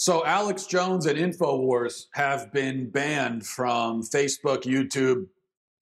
So 0.00 0.24
Alex 0.24 0.66
Jones 0.66 1.06
and 1.06 1.18
Infowars 1.18 2.06
have 2.12 2.52
been 2.52 2.88
banned 2.88 3.44
from 3.44 4.04
Facebook, 4.04 4.62
YouTube, 4.62 5.26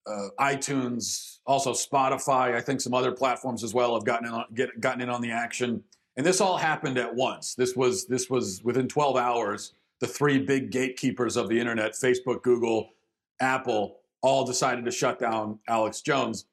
uh, 0.07 0.29
iTunes, 0.39 1.37
also 1.45 1.71
Spotify. 1.71 2.55
I 2.55 2.61
think 2.61 2.81
some 2.81 2.95
other 2.95 3.11
platforms 3.11 3.63
as 3.63 3.75
well 3.75 3.93
have 3.93 4.05
gotten 4.05 4.27
in 4.27 4.33
on, 4.33 4.45
get, 4.55 4.81
gotten 4.81 5.01
in 5.01 5.09
on 5.09 5.21
the 5.21 5.29
action. 5.29 5.83
And 6.15 6.25
this 6.25 6.41
all 6.41 6.57
happened 6.57 6.97
at 6.97 7.13
once. 7.13 7.53
This 7.53 7.75
was 7.75 8.07
this 8.07 8.27
was 8.27 8.63
within 8.63 8.87
12 8.87 9.17
hours. 9.17 9.73
The 9.99 10.07
three 10.07 10.39
big 10.39 10.71
gatekeepers 10.71 11.37
of 11.37 11.47
the 11.47 11.59
internet, 11.59 11.91
Facebook, 11.91 12.41
Google, 12.41 12.89
Apple, 13.39 13.97
all 14.23 14.43
decided 14.45 14.83
to 14.85 14.91
shut 14.91 15.19
down 15.19 15.59
Alex 15.67 16.01
Jones. 16.01 16.45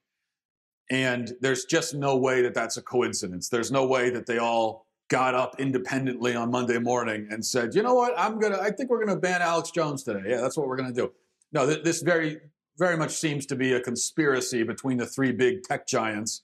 And 0.91 1.33
there's 1.41 1.65
just 1.65 1.95
no 1.95 2.15
way 2.19 2.43
that 2.43 2.53
that's 2.53 2.77
a 2.77 2.83
coincidence. 2.83 3.49
There's 3.49 3.73
no 3.73 3.87
way 3.87 4.11
that 4.11 4.27
they 4.27 4.37
all 4.37 4.84
got 5.09 5.35
up 5.35 5.57
independently 5.59 6.35
on 6.35 6.51
Monday 6.51 6.79
morning 6.79 7.29
and 7.31 7.45
said, 7.45 7.75
"You 7.75 7.83
know 7.83 7.95
what? 7.95 8.15
I'm 8.17 8.39
gonna. 8.39 8.59
I 8.59 8.71
think 8.71 8.91
we're 8.91 9.05
gonna 9.05 9.19
ban 9.19 9.43
Alex 9.43 9.71
Jones 9.71 10.03
today. 10.03 10.31
Yeah, 10.31 10.41
that's 10.41 10.57
what 10.57 10.67
we're 10.67 10.77
gonna 10.77 10.93
do." 10.93 11.13
No, 11.53 11.67
th- 11.67 11.85
this 11.85 12.03
very, 12.03 12.41
very 12.79 12.97
much 12.97 13.13
seems 13.13 13.47
to 13.47 13.57
be 13.57 13.73
a 13.73 13.81
conspiracy 13.81 14.63
between 14.63 14.99
the 14.99 15.07
three 15.07 15.33
big 15.33 15.63
tech 15.63 15.87
giants 15.87 16.43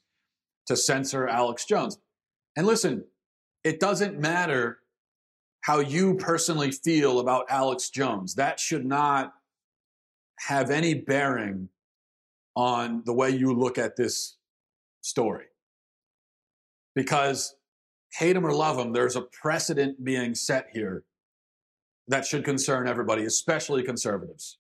to 0.66 0.76
censor 0.76 1.26
Alex 1.26 1.64
Jones. 1.64 1.98
And 2.56 2.66
listen, 2.66 3.04
it 3.64 3.80
doesn't 3.80 4.18
matter 4.18 4.78
how 5.62 5.80
you 5.80 6.14
personally 6.14 6.70
feel 6.70 7.18
about 7.20 7.46
Alex 7.50 7.90
Jones. 7.90 8.34
That 8.34 8.60
should 8.60 8.86
not 8.86 9.34
have 10.46 10.70
any 10.70 10.94
bearing 10.94 11.68
on 12.54 13.02
the 13.04 13.12
way 13.12 13.30
you 13.30 13.52
look 13.52 13.78
at 13.78 13.96
this 13.96 14.36
story. 15.02 15.46
Because 16.94 17.54
hate 18.12 18.36
him 18.36 18.46
or 18.46 18.52
love 18.52 18.78
him, 18.78 18.92
there's 18.92 19.16
a 19.16 19.22
precedent 19.22 20.04
being 20.04 20.34
set 20.34 20.68
here 20.72 21.04
that 22.08 22.26
should 22.26 22.44
concern 22.44 22.88
everybody, 22.88 23.24
especially 23.24 23.82
conservatives. 23.82 24.58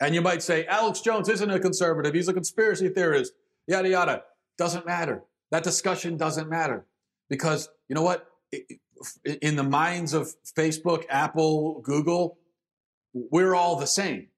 And 0.00 0.14
you 0.14 0.20
might 0.20 0.42
say, 0.42 0.66
Alex 0.66 1.00
Jones 1.00 1.28
isn't 1.28 1.50
a 1.50 1.60
conservative, 1.60 2.14
he's 2.14 2.28
a 2.28 2.32
conspiracy 2.32 2.88
theorist, 2.88 3.32
yada, 3.66 3.88
yada. 3.88 4.22
Doesn't 4.58 4.86
matter. 4.86 5.22
That 5.50 5.62
discussion 5.62 6.16
doesn't 6.16 6.48
matter. 6.48 6.86
Because 7.28 7.68
you 7.88 7.94
know 7.94 8.02
what? 8.02 8.26
In 9.40 9.56
the 9.56 9.62
minds 9.62 10.12
of 10.12 10.34
Facebook, 10.56 11.04
Apple, 11.08 11.80
Google, 11.82 12.38
we're 13.14 13.54
all 13.54 13.76
the 13.76 13.86
same. 13.86 14.28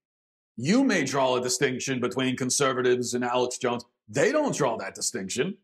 You 0.56 0.84
may 0.84 1.04
draw 1.04 1.36
a 1.36 1.40
distinction 1.40 2.00
between 2.00 2.36
conservatives 2.36 3.14
and 3.14 3.24
Alex 3.24 3.58
Jones. 3.58 3.84
They 4.08 4.32
don't 4.32 4.54
draw 4.54 4.77
that 4.78 4.94
distinction. 4.94 5.56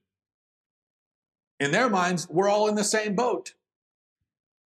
In 1.60 1.70
their 1.70 1.90
minds, 1.90 2.26
we're 2.28 2.48
all 2.48 2.68
in 2.68 2.74
the 2.74 2.84
same 2.84 3.14
boat. 3.14 3.54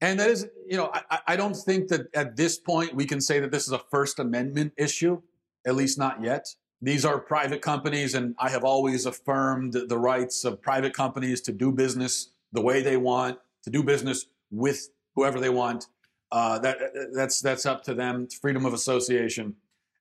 And 0.01 0.21
that 0.21 0.29
is, 0.29 0.47
you 0.69 0.77
know, 0.77 0.91
I, 0.93 1.21
I, 1.29 1.37
don't 1.37 1.57
think 1.57 1.89
that 1.89 2.15
at 2.15 2.37
this 2.37 2.59
point 2.59 2.95
we 2.95 3.07
can 3.07 3.23
say 3.23 3.41
that 3.41 3.51
this 3.51 3.67
is 3.67 3.73
a 3.73 3.79
First 3.79 4.19
Amendment 4.19 4.75
issue, 4.77 5.23
at 5.67 5.77
least 5.77 5.99
not 5.99 6.23
yet. 6.23 6.55
These 6.83 7.07
are 7.07 7.19
private 7.19 7.63
companies, 7.63 8.15
and 8.15 8.35
I 8.39 8.51
have 8.51 8.65
always 8.65 9.07
affirmed 9.07 9.73
the 9.73 9.99
rights 9.99 10.45
of 10.45 10.61
private 10.61 10.93
companies 10.93 11.41
to 11.43 11.53
do 11.53 11.73
business 11.73 12.33
the 12.53 12.61
way 12.61 12.83
they 12.83 12.99
want, 12.99 13.39
to 13.63 13.71
do 13.71 13.83
business 13.83 14.27
with 14.51 14.91
whoever 15.15 15.41
they 15.41 15.49
want. 15.49 15.87
Uh, 16.31 16.59
that, 16.59 16.77
that's, 17.15 17.41
that's 17.41 17.65
up 17.65 17.83
to 17.85 17.95
them, 17.95 18.25
it's 18.25 18.35
freedom 18.35 18.67
of 18.67 18.75
association. 18.75 19.55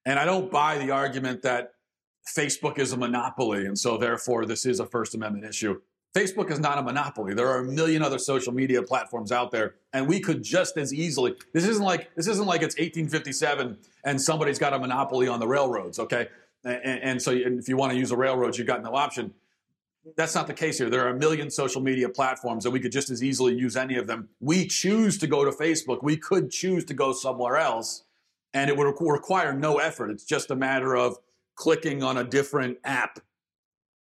And 0.05 0.19
I 0.19 0.25
don't 0.25 0.51
buy 0.51 0.77
the 0.77 0.91
argument 0.91 1.43
that 1.43 1.75
Facebook 2.35 2.77
is 2.77 2.91
a 2.91 2.97
monopoly, 2.97 3.67
and 3.67 3.79
so 3.79 3.97
therefore 3.97 4.45
this 4.45 4.65
is 4.65 4.81
a 4.81 4.85
First 4.85 5.15
Amendment 5.15 5.45
issue. 5.45 5.79
Facebook 6.15 6.51
is 6.51 6.59
not 6.59 6.77
a 6.77 6.83
monopoly. 6.83 7.33
There 7.33 7.47
are 7.47 7.59
a 7.59 7.63
million 7.63 8.03
other 8.03 8.19
social 8.19 8.53
media 8.53 8.83
platforms 8.83 9.31
out 9.31 9.49
there, 9.49 9.75
and 9.93 10.07
we 10.07 10.19
could 10.19 10.43
just 10.43 10.77
as 10.77 10.93
easily. 10.93 11.35
This 11.53 11.67
isn't 11.67 11.83
like 11.83 12.13
this 12.15 12.27
isn't 12.27 12.45
like 12.45 12.61
it's 12.61 12.75
1857 12.75 13.77
and 14.05 14.21
somebody's 14.21 14.59
got 14.59 14.73
a 14.73 14.79
monopoly 14.79 15.27
on 15.27 15.39
the 15.39 15.47
railroads. 15.47 15.97
Okay, 15.97 16.27
and, 16.63 17.01
and 17.01 17.21
so 17.21 17.31
if 17.31 17.67
you 17.67 17.77
want 17.77 17.93
to 17.93 17.97
use 17.97 18.11
a 18.11 18.17
railroad, 18.17 18.57
you've 18.57 18.67
got 18.67 18.83
no 18.83 18.95
option. 18.95 19.33
That's 20.15 20.35
not 20.35 20.47
the 20.47 20.53
case 20.53 20.77
here. 20.77 20.89
There 20.89 21.03
are 21.05 21.09
a 21.09 21.17
million 21.17 21.49
social 21.49 21.81
media 21.81 22.09
platforms, 22.09 22.65
and 22.65 22.73
we 22.73 22.79
could 22.79 22.91
just 22.91 23.09
as 23.09 23.23
easily 23.23 23.55
use 23.55 23.75
any 23.75 23.95
of 23.95 24.05
them. 24.05 24.29
We 24.39 24.67
choose 24.67 25.17
to 25.19 25.27
go 25.27 25.45
to 25.45 25.51
Facebook. 25.51 26.03
We 26.03 26.17
could 26.17 26.51
choose 26.51 26.83
to 26.85 26.93
go 26.93 27.13
somewhere 27.13 27.57
else, 27.57 28.03
and 28.53 28.69
it 28.69 28.77
would 28.77 28.93
require 28.99 29.53
no 29.53 29.79
effort. 29.79 30.11
It's 30.11 30.25
just 30.25 30.51
a 30.51 30.55
matter 30.55 30.95
of 30.95 31.17
clicking 31.55 32.03
on 32.03 32.17
a 32.17 32.23
different 32.23 32.77
app. 32.83 33.19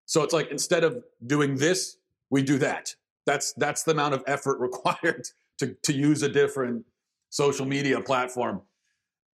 So 0.05 0.21
it's 0.21 0.33
like 0.33 0.51
instead 0.51 0.83
of 0.83 1.03
doing 1.25 1.55
this, 1.55 1.97
we 2.33 2.41
do 2.41 2.57
that. 2.57 2.95
That's 3.27 3.53
that's 3.53 3.83
the 3.83 3.91
amount 3.91 4.15
of 4.15 4.23
effort 4.25 4.59
required 4.67 5.27
to, 5.59 5.75
to 5.83 5.93
use 5.93 6.23
a 6.23 6.29
different 6.29 6.83
social 7.29 7.65
media 7.65 8.01
platform. 8.01 8.63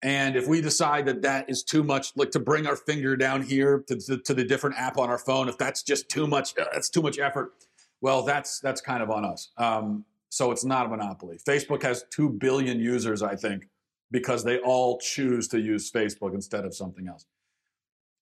And 0.04 0.36
if 0.36 0.48
we 0.48 0.62
decide 0.62 1.06
that 1.06 1.22
that 1.22 1.50
is 1.50 1.64
too 1.64 1.84
much, 1.84 2.12
like 2.16 2.32
to 2.32 2.40
bring 2.40 2.68
our 2.68 2.76
finger 2.76 3.18
down 3.18 3.42
here 3.42 3.84
to, 3.88 3.96
to, 3.98 4.18
to 4.18 4.34
the 4.34 4.46
different 4.46 4.78
app 4.78 4.98
on 4.98 5.10
our 5.10 5.18
phone, 5.18 5.50
if 5.50 5.58
that's 5.58 5.84
just 5.84 6.08
too 6.08 6.26
much, 6.26 6.58
uh, 6.58 6.66
that's 6.74 6.90
too 6.90 7.02
much 7.02 7.20
effort. 7.20 7.54
Well, 8.02 8.24
that's 8.24 8.60
that's 8.60 8.82
kind 8.82 9.02
of 9.02 9.10
on 9.10 9.24
us. 9.24 9.52
Um, 9.58 10.04
so 10.30 10.52
it's 10.52 10.66
not 10.66 10.86
a 10.86 10.90
monopoly. 10.90 11.40
Facebook 11.48 11.82
has 11.84 12.04
two 12.12 12.30
billion 12.30 12.80
users, 12.80 13.24
I 13.24 13.36
think, 13.36 13.68
because 14.12 14.44
they 14.44 14.60
all 14.60 15.00
choose 15.00 15.48
to 15.50 15.60
use 15.60 15.90
Facebook 15.90 16.34
instead 16.34 16.66
of 16.66 16.76
something 16.76 17.08
else. 17.08 17.26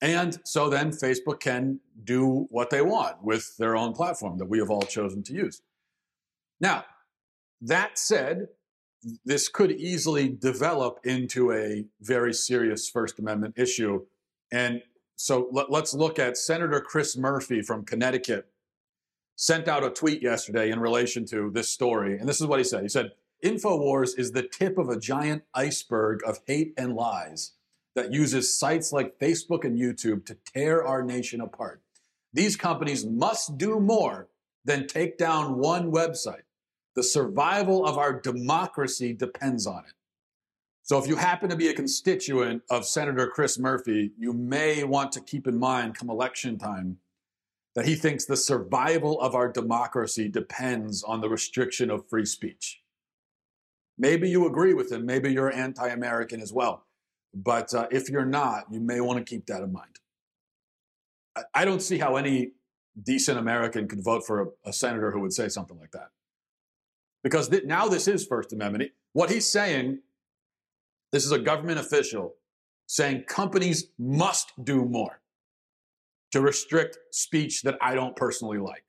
And 0.01 0.39
so 0.43 0.69
then 0.69 0.91
Facebook 0.91 1.39
can 1.39 1.79
do 2.03 2.47
what 2.49 2.69
they 2.69 2.81
want 2.81 3.23
with 3.23 3.57
their 3.57 3.75
own 3.75 3.93
platform 3.93 4.37
that 4.37 4.49
we 4.49 4.59
have 4.59 4.69
all 4.69 4.83
chosen 4.83 5.23
to 5.23 5.33
use. 5.33 5.61
Now, 6.59 6.85
that 7.61 7.97
said, 7.97 8.47
this 9.25 9.47
could 9.47 9.71
easily 9.71 10.29
develop 10.29 10.99
into 11.03 11.51
a 11.51 11.85
very 12.01 12.33
serious 12.33 12.89
First 12.89 13.19
Amendment 13.19 13.55
issue. 13.57 14.05
And 14.51 14.81
so 15.15 15.49
let, 15.51 15.69
us 15.69 15.93
look 15.93 16.19
at 16.19 16.37
Senator 16.37 16.81
Chris 16.81 17.17
Murphy 17.17 17.61
from 17.61 17.85
Connecticut 17.85 18.47
sent 19.35 19.67
out 19.67 19.83
a 19.83 19.89
tweet 19.89 20.21
yesterday 20.21 20.71
in 20.71 20.79
relation 20.79 21.25
to 21.27 21.51
this 21.51 21.69
story. 21.69 22.17
And 22.17 22.27
this 22.27 22.41
is 22.41 22.47
what 22.47 22.59
he 22.59 22.63
said. 22.63 22.83
He 22.83 22.89
said, 22.89 23.11
InfoWars 23.43 24.17
is 24.17 24.31
the 24.31 24.43
tip 24.43 24.77
of 24.77 24.89
a 24.89 24.99
giant 24.99 25.43
iceberg 25.53 26.21
of 26.25 26.39
hate 26.47 26.73
and 26.75 26.95
lies 26.95 27.53
that 27.97 28.13
uses 28.13 28.55
sites 28.55 28.93
like 28.93 29.17
Facebook 29.17 29.65
and 29.65 29.75
YouTube 29.75 30.23
to 30.27 30.37
tear 30.53 30.85
our 30.85 31.01
nation 31.01 31.41
apart. 31.41 31.81
These 32.31 32.55
companies 32.55 33.03
must 33.03 33.57
do 33.57 33.79
more 33.79 34.27
than 34.63 34.85
take 34.85 35.17
down 35.17 35.57
one 35.57 35.91
website. 35.91 36.43
The 36.95 37.01
survival 37.01 37.83
of 37.87 37.97
our 37.97 38.13
democracy 38.13 39.13
depends 39.13 39.65
on 39.65 39.79
it. 39.79 39.93
So, 40.83 40.99
if 40.99 41.07
you 41.07 41.15
happen 41.15 41.49
to 41.49 41.55
be 41.55 41.69
a 41.69 41.73
constituent 41.73 42.61
of 42.69 42.85
Senator 42.85 43.31
Chris 43.33 43.57
Murphy, 43.57 44.11
you 44.15 44.31
may 44.31 44.83
want 44.83 45.11
to 45.13 45.19
keep 45.19 45.47
in 45.47 45.57
mind 45.57 45.97
come 45.97 46.11
election 46.11 46.59
time 46.59 46.99
that 47.73 47.87
he 47.87 47.95
thinks 47.95 48.25
the 48.25 48.37
survival 48.37 49.19
of 49.21 49.33
our 49.33 49.51
democracy 49.51 50.29
depends 50.29 51.01
on 51.01 51.19
the 51.19 51.29
restriction 51.29 51.89
of 51.89 52.07
free 52.07 52.27
speech. 52.27 52.79
Maybe 53.97 54.29
you 54.29 54.45
agree 54.45 54.75
with 54.75 54.91
him, 54.91 55.03
maybe 55.03 55.33
you're 55.33 55.51
anti 55.51 55.87
American 55.87 56.41
as 56.41 56.53
well. 56.53 56.86
But 57.33 57.73
uh, 57.73 57.87
if 57.91 58.09
you're 58.09 58.25
not, 58.25 58.65
you 58.71 58.79
may 58.79 58.99
want 59.01 59.19
to 59.19 59.23
keep 59.23 59.45
that 59.47 59.61
in 59.61 59.71
mind. 59.71 59.99
I, 61.35 61.43
I 61.53 61.65
don't 61.65 61.81
see 61.81 61.97
how 61.97 62.15
any 62.15 62.51
decent 63.01 63.37
American 63.37 63.87
could 63.87 64.03
vote 64.03 64.25
for 64.25 64.41
a, 64.41 64.69
a 64.69 64.73
senator 64.73 65.11
who 65.11 65.19
would 65.19 65.33
say 65.33 65.49
something 65.49 65.77
like 65.77 65.91
that. 65.91 66.09
Because 67.23 67.49
th- 67.49 67.65
now 67.65 67.87
this 67.87 68.07
is 68.07 68.25
First 68.25 68.53
Amendment. 68.53 68.91
What 69.13 69.29
he's 69.29 69.49
saying, 69.49 69.99
this 71.11 71.25
is 71.25 71.31
a 71.31 71.39
government 71.39 71.79
official 71.79 72.35
saying 72.87 73.23
companies 73.27 73.89
must 73.99 74.53
do 74.63 74.85
more 74.85 75.21
to 76.31 76.41
restrict 76.41 76.97
speech 77.11 77.61
that 77.63 77.77
I 77.81 77.95
don't 77.95 78.15
personally 78.15 78.57
like. 78.57 78.83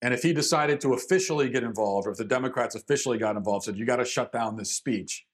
And 0.00 0.12
if 0.12 0.22
he 0.22 0.32
decided 0.32 0.80
to 0.80 0.94
officially 0.94 1.48
get 1.48 1.62
involved, 1.62 2.08
or 2.08 2.10
if 2.10 2.18
the 2.18 2.24
Democrats 2.24 2.74
officially 2.74 3.18
got 3.18 3.36
involved, 3.36 3.66
said, 3.66 3.76
you 3.76 3.86
got 3.86 3.96
to 3.96 4.04
shut 4.04 4.32
down 4.32 4.56
this 4.56 4.74
speech, 4.74 5.26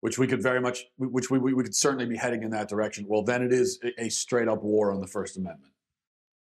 which 0.00 0.18
we 0.18 0.26
could 0.26 0.42
very 0.42 0.60
much, 0.60 0.86
which 0.96 1.30
we, 1.30 1.38
we 1.38 1.62
could 1.62 1.74
certainly 1.74 2.06
be 2.06 2.16
heading 2.16 2.42
in 2.42 2.50
that 2.50 2.68
direction, 2.68 3.04
well, 3.08 3.22
then 3.22 3.42
it 3.42 3.52
is 3.52 3.78
a 3.98 4.08
straight 4.08 4.48
up 4.48 4.62
war 4.62 4.92
on 4.92 5.00
the 5.00 5.06
First 5.06 5.36
Amendment. 5.36 5.72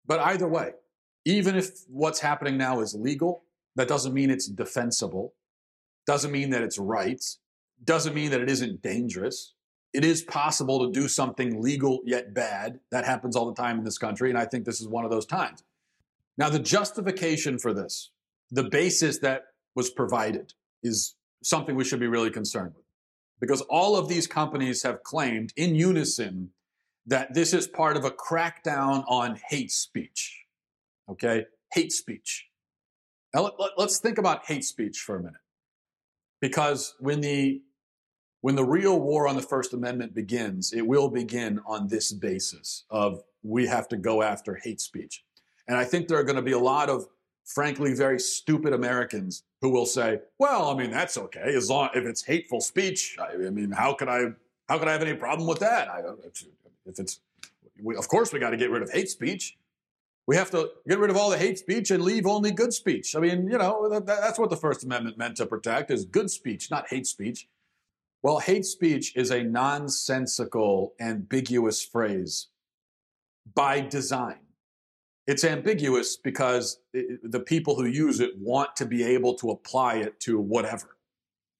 But 0.06 0.20
either 0.20 0.48
way, 0.48 0.72
even 1.24 1.56
if 1.56 1.70
what's 1.88 2.20
happening 2.20 2.56
now 2.56 2.80
is 2.80 2.94
legal, 2.94 3.42
that 3.74 3.88
doesn't 3.88 4.14
mean 4.14 4.30
it's 4.30 4.46
defensible, 4.46 5.34
doesn't 6.06 6.30
mean 6.30 6.50
that 6.50 6.62
it's 6.62 6.78
right, 6.78 7.22
doesn't 7.84 8.14
mean 8.14 8.30
that 8.30 8.40
it 8.40 8.50
isn't 8.50 8.82
dangerous. 8.82 9.54
It 9.92 10.04
is 10.04 10.22
possible 10.22 10.86
to 10.86 10.92
do 10.92 11.08
something 11.08 11.60
legal 11.60 12.00
yet 12.04 12.34
bad. 12.34 12.80
That 12.90 13.04
happens 13.04 13.36
all 13.36 13.46
the 13.46 13.60
time 13.60 13.78
in 13.78 13.84
this 13.84 13.98
country, 13.98 14.30
and 14.30 14.38
I 14.38 14.44
think 14.44 14.64
this 14.64 14.80
is 14.80 14.88
one 14.88 15.04
of 15.04 15.10
those 15.10 15.26
times. 15.26 15.64
Now, 16.36 16.48
the 16.48 16.58
justification 16.58 17.58
for 17.58 17.74
this, 17.74 18.10
the 18.50 18.64
basis 18.64 19.18
that 19.18 19.46
was 19.74 19.90
provided, 19.90 20.54
is 20.82 21.16
something 21.42 21.74
we 21.74 21.84
should 21.84 22.00
be 22.00 22.06
really 22.06 22.30
concerned 22.30 22.74
with 22.76 22.84
because 23.40 23.60
all 23.62 23.96
of 23.96 24.08
these 24.08 24.26
companies 24.26 24.82
have 24.82 25.02
claimed 25.02 25.52
in 25.56 25.74
unison 25.74 26.50
that 27.06 27.32
this 27.34 27.52
is 27.52 27.66
part 27.66 27.96
of 27.96 28.04
a 28.04 28.10
crackdown 28.10 29.04
on 29.06 29.38
hate 29.48 29.70
speech. 29.70 30.44
Okay? 31.08 31.46
Hate 31.72 31.92
speech. 31.92 32.46
Now, 33.34 33.50
let, 33.58 33.72
us 33.78 33.98
think 33.98 34.18
about 34.18 34.46
hate 34.46 34.64
speech 34.64 34.98
for 34.98 35.16
a 35.16 35.20
minute. 35.20 35.40
Because 36.40 36.94
when 37.00 37.20
the 37.20 37.62
when 38.40 38.54
the 38.54 38.64
real 38.64 39.00
war 39.00 39.26
on 39.26 39.34
the 39.34 39.42
First 39.42 39.74
Amendment 39.74 40.14
begins, 40.14 40.72
it 40.72 40.86
will 40.86 41.08
begin 41.08 41.60
on 41.66 41.88
this 41.88 42.12
basis 42.12 42.84
of 42.88 43.22
we 43.42 43.66
have 43.66 43.88
to 43.88 43.96
go 43.96 44.22
after 44.22 44.54
hate 44.62 44.80
speech. 44.80 45.24
And 45.66 45.76
I 45.76 45.84
think 45.84 46.06
there 46.06 46.18
are 46.18 46.24
going 46.24 46.36
to 46.36 46.42
be 46.42 46.52
a 46.52 46.58
lot 46.58 46.88
of, 46.88 47.06
frankly, 47.48 47.94
very 47.94 48.20
stupid 48.20 48.72
Americans 48.72 49.42
who 49.60 49.70
will 49.70 49.86
say, 49.86 50.20
"Well, 50.38 50.70
I 50.70 50.76
mean, 50.76 50.90
that's 50.90 51.18
okay 51.18 51.54
as 51.54 51.68
long 51.68 51.88
if 51.94 52.04
it's 52.04 52.22
hateful 52.22 52.60
speech. 52.60 53.16
I, 53.18 53.46
I 53.46 53.50
mean, 53.50 53.72
how 53.72 53.94
could 53.94 54.08
I 54.08 54.32
how 54.68 54.78
could 54.78 54.88
I 54.88 54.92
have 54.92 55.02
any 55.02 55.14
problem 55.14 55.48
with 55.48 55.58
that? 55.60 55.88
I, 55.88 56.02
if 56.86 56.98
it's, 56.98 57.20
we, 57.82 57.96
of 57.96 58.06
course, 58.08 58.32
we 58.32 58.38
got 58.38 58.50
to 58.50 58.56
get 58.56 58.70
rid 58.70 58.82
of 58.82 58.90
hate 58.90 59.08
speech. 59.08 59.56
We 60.26 60.36
have 60.36 60.50
to 60.50 60.70
get 60.86 60.98
rid 60.98 61.10
of 61.10 61.16
all 61.16 61.30
the 61.30 61.38
hate 61.38 61.58
speech 61.58 61.90
and 61.90 62.02
leave 62.02 62.26
only 62.26 62.50
good 62.50 62.74
speech. 62.74 63.16
I 63.16 63.20
mean, 63.20 63.48
you 63.48 63.56
know, 63.56 63.88
that, 63.88 64.04
that's 64.04 64.38
what 64.38 64.50
the 64.50 64.56
First 64.56 64.84
Amendment 64.84 65.16
meant 65.16 65.38
to 65.38 65.46
protect 65.46 65.90
is 65.90 66.04
good 66.04 66.30
speech, 66.30 66.70
not 66.70 66.88
hate 66.90 67.06
speech. 67.06 67.48
Well, 68.22 68.38
hate 68.38 68.66
speech 68.66 69.16
is 69.16 69.30
a 69.30 69.42
nonsensical, 69.42 70.92
ambiguous 71.00 71.82
phrase 71.82 72.48
by 73.54 73.80
design. 73.80 74.40
It's 75.28 75.44
ambiguous 75.44 76.16
because 76.16 76.80
it, 76.94 77.20
the 77.30 77.40
people 77.40 77.76
who 77.76 77.84
use 77.84 78.20
it 78.20 78.30
want 78.38 78.74
to 78.76 78.86
be 78.86 79.04
able 79.04 79.34
to 79.34 79.50
apply 79.50 79.96
it 79.96 80.18
to 80.20 80.40
whatever, 80.40 80.96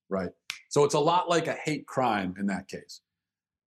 right? 0.09 0.31
So 0.71 0.85
it's 0.85 0.95
a 0.95 0.99
lot 0.99 1.29
like 1.29 1.49
a 1.49 1.53
hate 1.53 1.87
crime 1.87 2.35
in 2.39 2.47
that 2.47 2.67
case. 2.67 3.03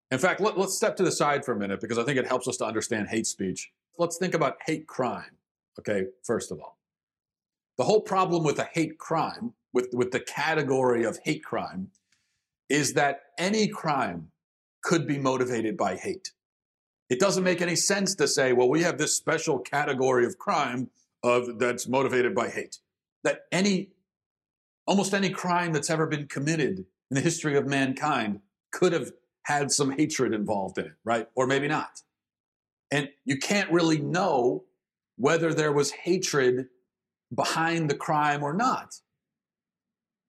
In 0.10 0.18
fact, 0.18 0.42
let, 0.42 0.58
us 0.58 0.76
step 0.76 0.96
to 0.98 1.04
the 1.04 1.12
side 1.12 1.46
for 1.46 1.52
a 1.52 1.56
minute 1.56 1.80
because 1.80 2.00
I 2.00 2.04
think 2.04 2.18
it 2.18 2.26
helps 2.26 2.48
us 2.48 2.58
to 2.58 2.66
understand 2.66 3.10
hate 3.10 3.28
speech. 3.28 3.72
Let's 4.00 4.18
think 4.18 4.34
about 4.34 4.58
hate 4.66 4.88
crime, 4.88 5.38
okay, 5.80 6.08
first 6.24 6.52
of 6.52 6.60
all. 6.60 6.80
The 7.78 7.84
whole 7.84 8.02
problem 8.02 8.44
with 8.44 8.58
a 8.58 8.68
hate 8.74 8.98
crime, 8.98 9.54
with, 9.72 9.90
with 9.94 10.10
the 10.10 10.22
category 10.22 11.04
of 11.04 11.20
hate 11.24 11.44
crime, 11.44 11.92
is 12.70 12.94
that 12.94 13.22
any 13.38 13.68
crime 13.68 14.32
could 14.82 15.06
be 15.06 15.20
motivated 15.20 15.78
by 15.78 15.96
hate. 15.96 16.32
It 17.12 17.20
doesn't 17.20 17.44
make 17.44 17.62
any 17.62 17.76
sense 17.76 18.16
to 18.16 18.28
say, 18.28 18.54
well, 18.54 18.70
we 18.70 18.84
have 18.84 18.98
this 18.98 19.18
special 19.18 19.60
category 19.60 20.26
of 20.26 20.38
crime 20.38 20.90
of 21.22 21.60
that's 21.60 21.86
motivated 21.86 22.34
by 22.34 22.48
hate. 22.48 22.80
That 23.26 23.42
any 23.52 23.90
almost 24.88 25.14
any 25.14 25.30
crime 25.30 25.74
that's 25.74 25.90
ever 25.90 26.08
been 26.08 26.28
committed 26.28 26.80
in 26.80 27.16
the 27.16 27.20
history 27.20 27.58
of 27.58 27.68
mankind 27.68 28.40
could 28.72 28.94
have 28.94 29.12
had 29.44 29.74
some 29.74 29.92
hatred 29.92 30.34
involved 30.34 30.78
in 30.78 30.86
it, 30.86 30.94
right? 31.04 31.28
Or 31.36 31.48
maybe 31.48 31.68
not. 31.68 32.02
And 32.92 33.10
you 33.26 33.38
can't 33.38 33.70
really 33.70 34.00
know 34.00 34.64
whether 35.18 35.54
there 35.54 35.74
was 35.74 35.92
hatred 35.92 36.70
behind 37.36 37.90
the 37.90 37.96
crime 37.96 38.42
or 38.42 38.54
not. 38.54 38.96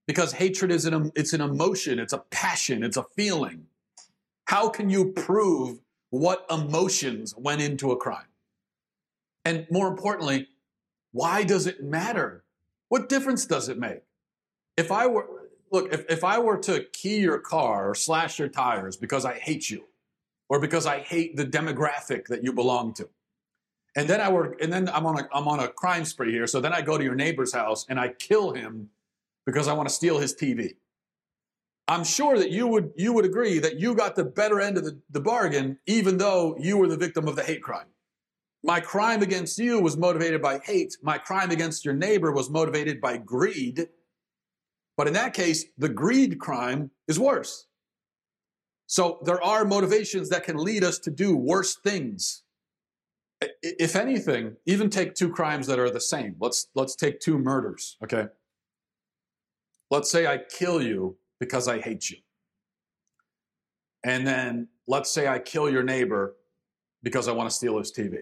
Because 0.08 0.32
hatred 0.32 0.72
is 0.72 0.84
an 0.84 1.12
it's 1.14 1.32
an 1.32 1.42
emotion, 1.42 2.00
it's 2.00 2.12
a 2.12 2.18
passion, 2.18 2.82
it's 2.82 2.96
a 2.96 3.06
feeling. 3.14 3.66
How 4.46 4.68
can 4.68 4.90
you 4.90 5.12
prove 5.12 5.78
what 6.12 6.44
emotions 6.50 7.34
went 7.38 7.62
into 7.62 7.90
a 7.90 7.96
crime? 7.96 8.26
And 9.46 9.66
more 9.70 9.88
importantly, 9.88 10.46
why 11.12 11.42
does 11.42 11.66
it 11.66 11.82
matter? 11.82 12.44
What 12.90 13.08
difference 13.08 13.46
does 13.46 13.70
it 13.70 13.78
make? 13.78 14.02
If 14.76 14.92
I 14.92 15.06
were 15.06 15.26
look, 15.70 15.90
if, 15.90 16.04
if 16.10 16.22
I 16.22 16.38
were 16.38 16.58
to 16.58 16.84
key 16.92 17.20
your 17.20 17.38
car 17.38 17.88
or 17.88 17.94
slash 17.94 18.38
your 18.38 18.48
tires 18.48 18.94
because 18.98 19.24
I 19.24 19.38
hate 19.38 19.70
you, 19.70 19.84
or 20.50 20.60
because 20.60 20.84
I 20.84 20.98
hate 20.98 21.34
the 21.34 21.46
demographic 21.46 22.26
that 22.26 22.44
you 22.44 22.52
belong 22.52 22.92
to, 22.94 23.08
and 23.96 24.06
then 24.06 24.20
I 24.20 24.30
were, 24.30 24.54
and 24.60 24.70
then 24.70 24.90
I'm 24.90 25.06
on 25.06 25.18
a, 25.18 25.28
I'm 25.32 25.48
on 25.48 25.60
a 25.60 25.68
crime 25.68 26.04
spree 26.04 26.30
here. 26.30 26.46
So 26.46 26.60
then 26.60 26.74
I 26.74 26.82
go 26.82 26.98
to 26.98 27.04
your 27.04 27.14
neighbor's 27.14 27.54
house 27.54 27.86
and 27.88 27.98
I 27.98 28.08
kill 28.08 28.52
him 28.52 28.90
because 29.46 29.66
I 29.66 29.72
want 29.72 29.88
to 29.88 29.94
steal 29.94 30.18
his 30.18 30.34
TV. 30.34 30.76
I'm 31.92 32.04
sure 32.04 32.38
that 32.38 32.50
you 32.50 32.66
would, 32.66 32.92
you 32.96 33.12
would 33.12 33.24
agree 33.24 33.58
that 33.58 33.78
you 33.78 33.94
got 33.94 34.16
the 34.16 34.24
better 34.24 34.60
end 34.60 34.78
of 34.78 34.84
the, 34.84 34.98
the 35.10 35.20
bargain, 35.20 35.78
even 35.86 36.16
though 36.18 36.56
you 36.58 36.76
were 36.78 36.88
the 36.88 36.96
victim 36.96 37.28
of 37.28 37.36
the 37.36 37.42
hate 37.42 37.62
crime. 37.62 37.86
My 38.64 38.80
crime 38.80 39.22
against 39.22 39.58
you 39.58 39.80
was 39.80 39.96
motivated 39.96 40.40
by 40.40 40.58
hate. 40.60 40.96
My 41.02 41.18
crime 41.18 41.50
against 41.50 41.84
your 41.84 41.94
neighbor 41.94 42.32
was 42.32 42.48
motivated 42.48 43.00
by 43.00 43.16
greed 43.18 43.88
but 44.96 45.06
in 45.06 45.14
that 45.14 45.34
case, 45.34 45.64
the 45.78 45.88
greed 45.88 46.38
crime 46.38 46.90
is 47.08 47.18
worse. 47.18 47.66
So 48.86 49.20
there 49.24 49.42
are 49.42 49.64
motivations 49.64 50.28
that 50.28 50.44
can 50.44 50.56
lead 50.56 50.84
us 50.84 50.98
to 51.00 51.10
do 51.10 51.34
worse 51.34 51.76
things. 51.76 52.42
If 53.62 53.96
anything, 53.96 54.56
even 54.66 54.90
take 54.90 55.14
two 55.14 55.30
crimes 55.30 55.66
that 55.66 55.78
are 55.78 55.90
the 55.90 56.00
same. 56.00 56.36
Let's, 56.38 56.68
let's 56.74 56.94
take 56.94 57.20
two 57.20 57.38
murders, 57.38 57.96
okay? 58.04 58.26
Let's 59.90 60.10
say 60.10 60.26
I 60.26 60.38
kill 60.38 60.82
you 60.82 61.16
because 61.42 61.66
I 61.66 61.80
hate 61.80 62.08
you. 62.08 62.18
And 64.04 64.24
then 64.24 64.68
let's 64.86 65.10
say 65.10 65.26
I 65.26 65.40
kill 65.40 65.68
your 65.68 65.82
neighbor 65.82 66.36
because 67.02 67.26
I 67.26 67.32
want 67.32 67.50
to 67.50 67.56
steal 67.56 67.78
his 67.78 67.90
TV. 67.90 68.18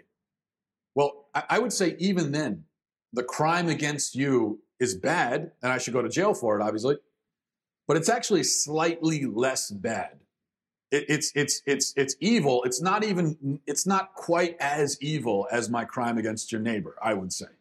Well, 0.94 1.26
I 1.34 1.58
would 1.58 1.70
say 1.74 1.96
even 1.98 2.32
then, 2.32 2.64
the 3.12 3.22
crime 3.22 3.68
against 3.68 4.14
you 4.14 4.62
is 4.78 4.94
bad, 4.94 5.52
and 5.62 5.70
I 5.70 5.76
should 5.76 5.92
go 5.92 6.00
to 6.00 6.08
jail 6.08 6.32
for 6.32 6.58
it, 6.58 6.62
obviously. 6.62 6.96
But 7.86 7.98
it's 7.98 8.08
actually 8.08 8.42
slightly 8.42 9.26
less 9.26 9.70
bad. 9.70 10.20
It, 10.90 11.04
it's 11.10 11.30
it's 11.34 11.60
it's 11.66 11.92
it's 11.98 12.16
evil. 12.20 12.62
It's 12.64 12.80
not 12.80 13.04
even 13.04 13.60
it's 13.66 13.86
not 13.86 14.14
quite 14.14 14.56
as 14.60 14.96
evil 15.02 15.46
as 15.52 15.68
my 15.68 15.84
crime 15.84 16.16
against 16.16 16.50
your 16.52 16.62
neighbor. 16.62 16.96
I 17.02 17.12
would 17.12 17.34
say, 17.34 17.52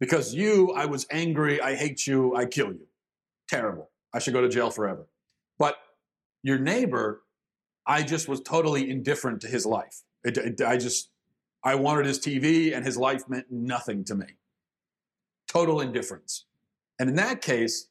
because 0.00 0.34
you, 0.34 0.72
I 0.72 0.86
was 0.86 1.06
angry. 1.10 1.60
I 1.60 1.74
hate 1.74 2.06
you. 2.06 2.34
I 2.34 2.46
kill 2.46 2.68
you. 2.68 2.86
Terrible. 3.46 3.90
I 4.14 4.18
should 4.18 4.34
go 4.34 4.40
to 4.40 4.48
jail 4.48 4.70
forever. 4.70 5.06
But 5.58 5.76
your 6.42 6.58
neighbor, 6.58 7.22
I 7.86 8.02
just 8.02 8.28
was 8.28 8.40
totally 8.40 8.90
indifferent 8.90 9.40
to 9.42 9.48
his 9.48 9.66
life. 9.66 10.02
It, 10.24 10.36
it, 10.38 10.60
I 10.60 10.76
just 10.76 11.10
I 11.62 11.74
wanted 11.74 12.06
his 12.06 12.20
TV, 12.20 12.74
and 12.74 12.84
his 12.84 12.96
life 12.96 13.28
meant 13.28 13.46
nothing 13.50 14.04
to 14.04 14.14
me 14.14 14.26
total 15.48 15.80
indifference. 15.80 16.44
And 16.98 17.08
in 17.08 17.16
that 17.16 17.40
case, 17.40 17.88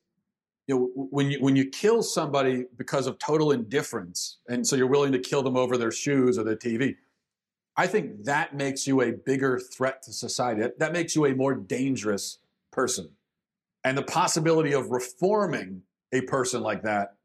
you 0.68 0.76
know, 0.76 0.90
when 0.96 1.30
you 1.30 1.40
when 1.42 1.56
you 1.56 1.70
kill 1.70 2.02
somebody 2.02 2.66
because 2.78 3.08
of 3.08 3.20
total 3.20 3.52
indifference, 3.52 4.38
and 4.50 4.66
so 4.66 4.76
you're 4.76 4.88
willing 4.88 5.12
to 5.12 5.20
kill 5.20 5.44
them 5.44 5.56
over 5.56 5.78
their 5.78 5.92
shoes 5.92 6.38
or 6.38 6.44
their 6.44 6.56
TV, 6.56 6.96
I 7.78 7.88
think 7.88 8.24
that 8.26 8.56
makes 8.56 8.88
you 8.88 9.02
a 9.02 9.12
bigger 9.12 9.60
threat 9.60 10.02
to 10.04 10.14
society. 10.14 10.62
That, 10.62 10.80
that 10.80 10.92
makes 10.92 11.16
you 11.16 11.26
a 11.26 11.36
more 11.36 11.54
dangerous 11.54 12.40
person. 12.72 13.10
And 13.84 13.96
the 13.96 14.04
possibility 14.04 14.74
of 14.74 14.90
reforming 14.90 15.84
a 16.16 16.22
person 16.22 16.62
like 16.62 16.84
that 16.84 17.16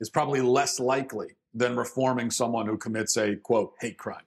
is 0.00 0.10
probably 0.10 0.40
less 0.40 0.78
likely 0.78 1.36
than 1.54 1.76
reforming 1.76 2.30
someone 2.30 2.66
who 2.66 2.76
commits 2.76 3.16
a 3.16 3.36
quote 3.36 3.74
hate 3.80 3.98
crime. 3.98 4.24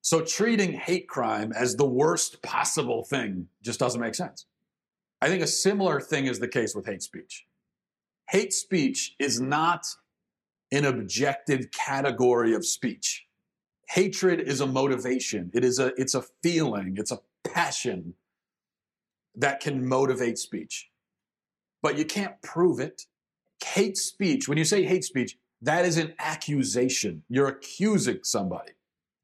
So 0.00 0.20
treating 0.20 0.72
hate 0.72 1.08
crime 1.08 1.52
as 1.52 1.76
the 1.76 1.86
worst 1.86 2.42
possible 2.42 3.04
thing 3.04 3.48
just 3.62 3.78
doesn't 3.78 4.00
make 4.00 4.14
sense. 4.14 4.46
I 5.20 5.28
think 5.28 5.42
a 5.42 5.46
similar 5.46 6.00
thing 6.00 6.26
is 6.26 6.40
the 6.40 6.48
case 6.48 6.74
with 6.74 6.86
hate 6.86 7.02
speech. 7.02 7.46
Hate 8.28 8.52
speech 8.52 9.14
is 9.18 9.40
not 9.40 9.86
an 10.72 10.84
objective 10.84 11.70
category 11.70 12.54
of 12.54 12.66
speech. 12.66 13.26
Hatred 13.88 14.40
is 14.40 14.60
a 14.60 14.66
motivation. 14.66 15.50
It 15.54 15.64
is 15.64 15.78
a 15.78 15.92
it's 16.00 16.14
a 16.14 16.22
feeling, 16.42 16.96
it's 16.96 17.12
a 17.12 17.20
passion 17.44 18.14
that 19.34 19.60
can 19.60 19.86
motivate 19.86 20.38
speech. 20.38 20.88
But 21.82 21.98
you 21.98 22.04
can't 22.04 22.40
prove 22.42 22.80
it. 22.80 23.06
Hate 23.64 23.96
speech, 23.96 24.48
when 24.48 24.58
you 24.58 24.64
say 24.64 24.84
hate 24.84 25.04
speech, 25.04 25.36
that 25.60 25.84
is 25.84 25.96
an 25.96 26.14
accusation. 26.18 27.22
You're 27.28 27.48
accusing 27.48 28.20
somebody. 28.22 28.72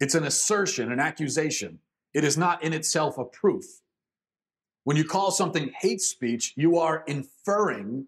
It's 0.00 0.14
an 0.14 0.24
assertion, 0.24 0.92
an 0.92 1.00
accusation. 1.00 1.80
It 2.14 2.24
is 2.24 2.36
not 2.36 2.62
in 2.62 2.72
itself 2.72 3.18
a 3.18 3.24
proof. 3.24 3.64
When 4.84 4.96
you 4.96 5.04
call 5.04 5.30
something 5.30 5.72
hate 5.80 6.00
speech, 6.00 6.54
you 6.56 6.78
are 6.78 7.04
inferring, 7.06 8.06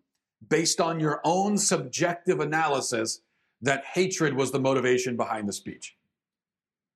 based 0.49 0.80
on 0.80 1.00
your 1.00 1.21
own 1.25 1.59
subjective 1.59 2.40
analysis, 2.40 3.21
that 3.61 3.85
hatred 3.85 4.35
was 4.35 4.52
the 4.52 4.61
motivation 4.61 5.16
behind 5.16 5.49
the 5.49 5.52
speech. 5.52 5.97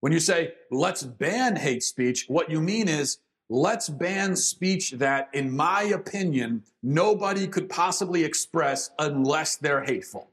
When 0.00 0.12
you 0.12 0.20
say, 0.20 0.52
let's 0.70 1.02
ban 1.02 1.56
hate 1.56 1.82
speech, 1.82 2.26
what 2.28 2.50
you 2.50 2.60
mean 2.60 2.88
is, 2.88 3.18
let's 3.48 3.88
ban 3.88 4.36
speech 4.36 4.92
that, 4.92 5.28
in 5.32 5.54
my 5.54 5.82
opinion, 5.82 6.62
nobody 6.82 7.46
could 7.46 7.68
possibly 7.68 8.24
express 8.24 8.90
unless 8.98 9.56
they're 9.56 9.84
hateful. 9.84 10.30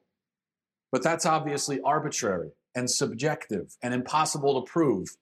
But 0.92 1.04
that's 1.04 1.26
obviously 1.26 1.80
arbitrary 1.82 2.52
and 2.76 2.90
subjective 2.90 3.76
and 3.82 3.94
impossible 3.94 4.62
to 4.62 4.70
prove. 4.70 5.18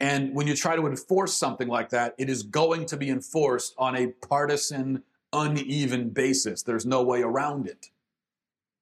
And 0.00 0.34
when 0.34 0.46
you 0.46 0.56
try 0.56 0.74
to 0.74 0.86
enforce 0.86 1.34
something 1.34 1.68
like 1.68 1.90
that, 1.90 2.14
it 2.18 2.28
is 2.28 2.42
going 2.42 2.86
to 2.86 2.96
be 2.96 3.08
enforced 3.08 3.74
on 3.78 3.96
a 3.96 4.08
partisan, 4.08 5.04
uneven 5.32 6.10
basis. 6.10 6.62
There's 6.62 6.84
no 6.84 7.02
way 7.02 7.22
around 7.22 7.68
it. 7.68 7.90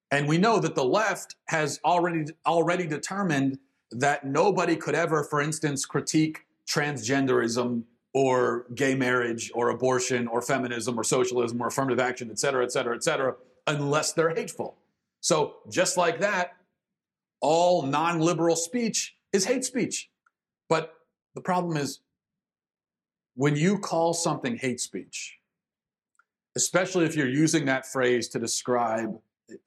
And 0.09 0.27
we 0.27 0.37
know 0.37 0.59
that 0.59 0.75
the 0.75 0.83
left 0.83 1.35
has 1.45 1.79
already 1.85 2.33
already 2.45 2.85
determined 2.85 3.59
that 3.91 4.25
nobody 4.25 4.75
could 4.75 4.95
ever, 4.95 5.23
for 5.23 5.41
instance, 5.41 5.85
critique 5.85 6.45
transgenderism 6.69 7.83
or 8.13 8.65
gay 8.75 8.93
marriage 8.93 9.51
or 9.53 9.69
abortion 9.69 10.27
or 10.27 10.41
feminism 10.41 10.99
or 10.99 11.03
socialism 11.03 11.61
or 11.61 11.67
affirmative 11.67 11.99
action, 11.99 12.29
et 12.29 12.39
cetera, 12.39 12.63
et 12.63 12.71
cetera, 12.71 12.95
et 12.95 13.03
cetera, 13.03 13.35
unless 13.67 14.13
they're 14.13 14.35
hateful. 14.35 14.77
So 15.21 15.55
just 15.69 15.97
like 15.97 16.19
that, 16.19 16.51
all 17.39 17.83
non-liberal 17.83 18.55
speech 18.55 19.15
is 19.31 19.45
hate 19.45 19.63
speech. 19.63 20.09
But 20.67 20.93
the 21.35 21.41
problem 21.41 21.77
is 21.77 22.01
when 23.35 23.55
you 23.55 23.79
call 23.79 24.13
something 24.13 24.57
hate 24.57 24.81
speech, 24.81 25.37
especially 26.55 27.05
if 27.05 27.15
you're 27.15 27.29
using 27.29 27.65
that 27.65 27.85
phrase 27.85 28.27
to 28.29 28.39
describe 28.39 29.17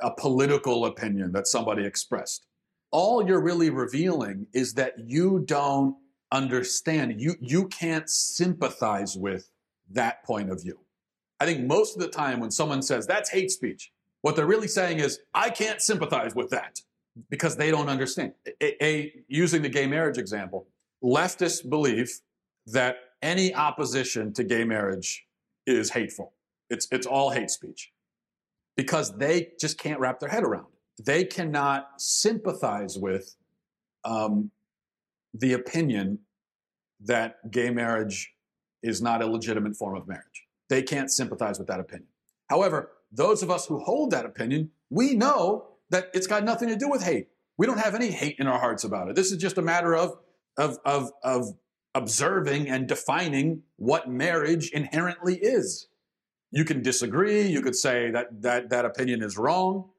a 0.00 0.10
political 0.10 0.86
opinion 0.86 1.32
that 1.32 1.46
somebody 1.46 1.84
expressed, 1.84 2.46
all 2.90 3.26
you're 3.26 3.40
really 3.40 3.70
revealing 3.70 4.46
is 4.52 4.74
that 4.74 4.94
you 4.98 5.42
don't 5.46 5.96
understand. 6.34 7.20
You, 7.20 7.36
you 7.40 7.68
can't 7.68 8.10
sympathize 8.10 9.16
with 9.16 9.48
that 9.90 10.24
point 10.24 10.50
of 10.50 10.60
view. 10.60 10.78
I 11.40 11.46
think 11.46 11.66
most 11.66 11.96
of 11.96 12.02
the 12.02 12.08
time 12.08 12.40
when 12.40 12.50
someone 12.50 12.82
says 12.82 13.06
that's 13.06 13.30
hate 13.30 13.50
speech, 13.50 13.92
what 14.22 14.36
they're 14.36 14.46
really 14.46 14.68
saying 14.68 14.98
is, 15.00 15.20
I 15.34 15.50
can't 15.50 15.80
sympathize 15.80 16.34
with 16.34 16.50
that 16.50 16.80
because 17.30 17.56
they 17.56 17.70
don't 17.70 17.88
understand. 17.88 18.32
A, 18.60 18.84
a, 18.84 19.12
using 19.28 19.62
the 19.62 19.68
gay 19.68 19.86
marriage 19.86 20.18
example, 20.18 20.66
leftists 21.02 21.68
believe 21.68 22.10
that 22.66 22.96
any 23.22 23.54
opposition 23.54 24.32
to 24.34 24.44
gay 24.44 24.64
marriage 24.64 25.26
is 25.66 25.90
hateful. 25.90 26.32
It's, 26.70 26.88
it's 26.90 27.06
all 27.06 27.30
hate 27.30 27.50
speech 27.50 27.92
because 28.76 29.16
they 29.16 29.52
just 29.60 29.78
can't 29.78 30.00
wrap 30.00 30.18
their 30.18 30.30
head 30.30 30.42
around 30.42 30.66
it. 30.72 31.04
They 31.04 31.24
cannot 31.24 32.00
sympathize 32.00 32.98
with 32.98 33.36
um, 34.04 34.50
the 35.34 35.52
opinion 35.52 36.20
that 37.00 37.50
gay 37.50 37.70
marriage 37.70 38.32
is 38.82 39.02
not 39.02 39.22
a 39.22 39.26
legitimate 39.26 39.76
form 39.76 39.96
of 39.96 40.06
marriage. 40.06 40.46
They 40.68 40.82
can't 40.82 41.10
sympathize 41.10 41.58
with 41.58 41.68
that 41.68 41.80
opinion. 41.80 42.08
However, 42.48 42.90
those 43.12 43.42
of 43.42 43.50
us 43.50 43.66
who 43.66 43.78
hold 43.80 44.12
that 44.12 44.24
opinion, 44.24 44.70
we 44.90 45.14
know 45.14 45.66
that 45.90 46.10
it's 46.14 46.26
got 46.26 46.44
nothing 46.44 46.68
to 46.68 46.76
do 46.76 46.88
with 46.88 47.02
hate. 47.02 47.28
We 47.58 47.66
don't 47.66 47.78
have 47.78 47.94
any 47.94 48.10
hate 48.10 48.36
in 48.38 48.46
our 48.46 48.58
hearts 48.58 48.84
about 48.84 49.08
it. 49.08 49.16
This 49.16 49.30
is 49.32 49.38
just 49.38 49.58
a 49.58 49.62
matter 49.62 49.94
of, 49.94 50.16
of, 50.56 50.78
of, 50.84 51.10
of 51.22 51.54
observing 51.94 52.68
and 52.68 52.88
defining 52.88 53.62
what 53.76 54.08
marriage 54.08 54.70
inherently 54.70 55.36
is. 55.36 55.88
You 56.50 56.64
can 56.64 56.82
disagree, 56.82 57.42
you 57.42 57.62
could 57.62 57.76
say 57.76 58.10
that, 58.10 58.42
that 58.42 58.70
that 58.70 58.84
opinion 58.84 59.22
is 59.22 59.36
wrong, 59.36 59.90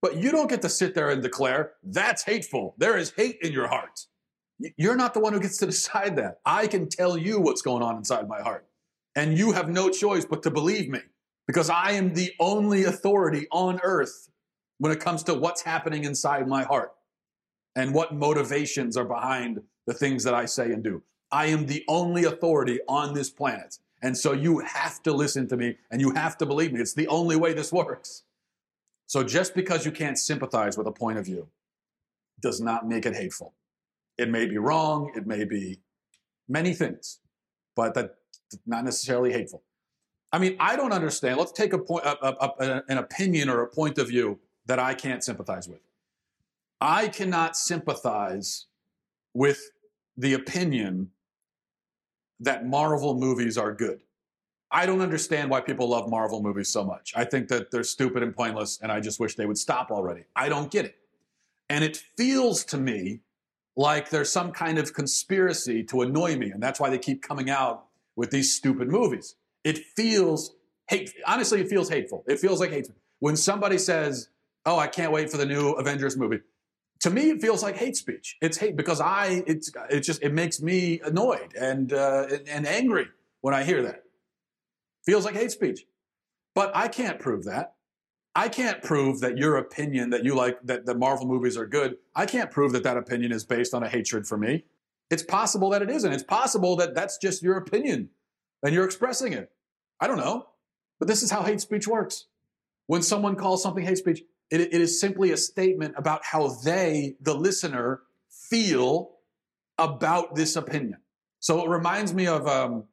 but 0.00 0.16
you 0.16 0.32
don't 0.32 0.50
get 0.50 0.62
to 0.62 0.68
sit 0.68 0.94
there 0.94 1.10
and 1.10 1.22
declare, 1.22 1.72
that's 1.82 2.24
hateful. 2.24 2.74
There 2.78 2.96
is 2.96 3.12
hate 3.16 3.38
in 3.42 3.52
your 3.52 3.68
heart. 3.68 4.06
You're 4.76 4.96
not 4.96 5.14
the 5.14 5.20
one 5.20 5.32
who 5.32 5.40
gets 5.40 5.58
to 5.58 5.66
decide 5.74 6.16
that. 6.16 6.40
I 6.44 6.66
can 6.66 6.88
tell 6.88 7.16
you 7.16 7.40
what's 7.40 7.62
going 7.62 7.82
on 7.82 7.96
inside 7.96 8.28
my 8.28 8.40
heart. 8.40 8.66
And 9.14 9.36
you 9.36 9.52
have 9.52 9.68
no 9.68 9.90
choice 9.90 10.24
but 10.24 10.42
to 10.44 10.50
believe 10.50 10.88
me 10.88 11.00
because 11.46 11.68
I 11.68 11.92
am 11.92 12.14
the 12.14 12.32
only 12.40 12.84
authority 12.84 13.46
on 13.50 13.80
earth 13.82 14.30
when 14.78 14.92
it 14.92 15.00
comes 15.00 15.22
to 15.24 15.34
what's 15.34 15.62
happening 15.62 16.04
inside 16.04 16.48
my 16.48 16.62
heart 16.62 16.92
and 17.76 17.94
what 17.94 18.14
motivations 18.14 18.96
are 18.96 19.04
behind 19.04 19.60
the 19.86 19.94
things 19.94 20.24
that 20.24 20.34
I 20.34 20.46
say 20.46 20.72
and 20.72 20.82
do. 20.82 21.02
I 21.30 21.46
am 21.46 21.66
the 21.66 21.84
only 21.88 22.24
authority 22.24 22.80
on 22.88 23.14
this 23.14 23.30
planet. 23.30 23.78
And 24.02 24.16
so 24.16 24.32
you 24.32 24.58
have 24.60 25.02
to 25.04 25.12
listen 25.12 25.46
to 25.48 25.56
me 25.56 25.76
and 25.90 26.00
you 26.00 26.12
have 26.12 26.36
to 26.38 26.46
believe 26.46 26.72
me. 26.72 26.80
It's 26.80 26.94
the 26.94 27.08
only 27.08 27.36
way 27.36 27.52
this 27.52 27.72
works. 27.72 28.24
So 29.06 29.22
just 29.22 29.54
because 29.54 29.84
you 29.84 29.92
can't 29.92 30.18
sympathize 30.18 30.78
with 30.78 30.86
a 30.86 30.92
point 30.92 31.18
of 31.18 31.26
view 31.26 31.48
does 32.40 32.60
not 32.60 32.88
make 32.88 33.06
it 33.06 33.14
hateful. 33.14 33.54
It 34.18 34.30
may 34.30 34.46
be 34.46 34.58
wrong, 34.58 35.12
it 35.16 35.26
may 35.26 35.44
be 35.44 35.80
many 36.48 36.74
things, 36.74 37.20
but 37.74 37.94
that's 37.94 38.14
not 38.66 38.84
necessarily 38.84 39.32
hateful. 39.32 39.62
I 40.32 40.38
mean, 40.38 40.56
I 40.60 40.76
don't 40.76 40.92
understand. 40.92 41.38
Let's 41.38 41.52
take 41.52 41.72
a 41.72 41.78
point, 41.78 42.04
a, 42.04 42.26
a, 42.26 42.52
a, 42.58 42.82
an 42.88 42.98
opinion 42.98 43.48
or 43.48 43.62
a 43.62 43.68
point 43.68 43.98
of 43.98 44.08
view 44.08 44.38
that 44.66 44.78
I 44.78 44.94
can't 44.94 45.22
sympathize 45.22 45.68
with. 45.68 45.80
I 46.80 47.08
cannot 47.08 47.56
sympathize 47.56 48.66
with 49.34 49.70
the 50.16 50.34
opinion 50.34 51.10
that 52.40 52.66
Marvel 52.66 53.14
movies 53.14 53.56
are 53.56 53.72
good. 53.72 54.00
I 54.70 54.86
don't 54.86 55.02
understand 55.02 55.50
why 55.50 55.60
people 55.60 55.88
love 55.88 56.08
Marvel 56.08 56.42
movies 56.42 56.70
so 56.70 56.82
much. 56.82 57.12
I 57.14 57.24
think 57.24 57.48
that 57.48 57.70
they're 57.70 57.84
stupid 57.84 58.22
and 58.22 58.34
pointless, 58.34 58.80
and 58.82 58.90
I 58.90 59.00
just 59.00 59.20
wish 59.20 59.36
they 59.36 59.46
would 59.46 59.58
stop 59.58 59.90
already. 59.90 60.24
I 60.34 60.48
don't 60.48 60.70
get 60.70 60.86
it. 60.86 60.96
And 61.68 61.84
it 61.84 62.02
feels 62.16 62.64
to 62.66 62.78
me 62.78 63.20
like 63.76 64.10
there's 64.10 64.30
some 64.30 64.52
kind 64.52 64.78
of 64.78 64.92
conspiracy 64.92 65.82
to 65.84 66.02
annoy 66.02 66.36
me. 66.36 66.50
And 66.50 66.62
that's 66.62 66.78
why 66.78 66.90
they 66.90 66.98
keep 66.98 67.22
coming 67.22 67.50
out 67.50 67.86
with 68.16 68.30
these 68.30 68.54
stupid 68.54 68.88
movies. 68.88 69.36
It 69.64 69.78
feels 69.96 70.54
hate. 70.88 71.12
Honestly, 71.26 71.60
it 71.60 71.68
feels 71.68 71.88
hateful. 71.88 72.24
It 72.26 72.38
feels 72.38 72.60
like 72.60 72.70
hate. 72.70 72.88
When 73.20 73.36
somebody 73.36 73.78
says, 73.78 74.28
"Oh, 74.66 74.78
I 74.78 74.88
can't 74.88 75.12
wait 75.12 75.30
for 75.30 75.36
the 75.36 75.46
new 75.46 75.70
Avengers 75.72 76.16
movie," 76.16 76.40
to 77.00 77.10
me, 77.10 77.30
it 77.30 77.40
feels 77.40 77.62
like 77.62 77.76
hate 77.76 77.96
speech. 77.96 78.36
It's 78.42 78.56
hate 78.56 78.76
because 78.76 79.00
I. 79.00 79.42
It's 79.46 79.70
it 79.90 80.00
just 80.00 80.22
it 80.22 80.32
makes 80.32 80.60
me 80.60 81.00
annoyed 81.04 81.54
and 81.54 81.92
uh, 81.92 82.26
and 82.48 82.66
angry 82.66 83.06
when 83.40 83.54
I 83.54 83.62
hear 83.62 83.82
that. 83.82 84.02
Feels 85.06 85.24
like 85.24 85.34
hate 85.34 85.50
speech, 85.50 85.84
but 86.54 86.70
I 86.74 86.88
can't 86.88 87.18
prove 87.18 87.44
that. 87.44 87.74
I 88.34 88.48
can't 88.48 88.82
prove 88.82 89.20
that 89.20 89.36
your 89.36 89.56
opinion 89.56 90.10
that 90.10 90.24
you 90.24 90.34
like 90.34 90.58
that 90.64 90.86
the 90.86 90.94
Marvel 90.94 91.26
movies 91.26 91.56
are 91.56 91.66
good. 91.66 91.98
I 92.14 92.24
can't 92.26 92.50
prove 92.50 92.72
that 92.72 92.82
that 92.84 92.96
opinion 92.96 93.32
is 93.32 93.44
based 93.44 93.74
on 93.74 93.82
a 93.82 93.88
hatred 93.88 94.26
for 94.26 94.38
me. 94.38 94.64
It's 95.10 95.22
possible 95.22 95.68
that 95.70 95.82
it 95.82 95.90
isn't. 95.90 96.12
It's 96.12 96.22
possible 96.22 96.76
that 96.76 96.94
that's 96.94 97.18
just 97.18 97.42
your 97.42 97.58
opinion 97.58 98.08
and 98.62 98.74
you're 98.74 98.86
expressing 98.86 99.34
it. 99.34 99.50
I 100.00 100.06
don't 100.06 100.16
know. 100.16 100.48
But 100.98 101.08
this 101.08 101.22
is 101.22 101.30
how 101.30 101.42
hate 101.42 101.60
speech 101.60 101.86
works. 101.86 102.26
When 102.86 103.02
someone 103.02 103.36
calls 103.36 103.62
something 103.62 103.84
hate 103.84 103.98
speech, 103.98 104.22
it, 104.50 104.60
it 104.60 104.80
is 104.80 105.00
simply 105.00 105.32
a 105.32 105.36
statement 105.36 105.94
about 105.96 106.24
how 106.24 106.48
they, 106.48 107.16
the 107.20 107.34
listener, 107.34 108.02
feel 108.28 109.16
about 109.78 110.34
this 110.34 110.56
opinion. 110.56 110.98
So 111.40 111.64
it 111.64 111.68
reminds 111.68 112.14
me 112.14 112.26
of 112.26 112.46
um, 112.46 112.84